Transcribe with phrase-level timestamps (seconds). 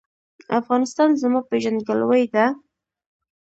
[0.59, 2.45] افغانستان زما پیژندګلوي ده؟